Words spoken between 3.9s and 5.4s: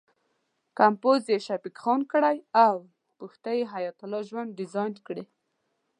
الله ژوند ډیزاین کړې.